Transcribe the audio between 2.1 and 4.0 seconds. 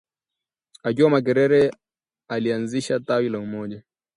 alianzisha tawi la Umoja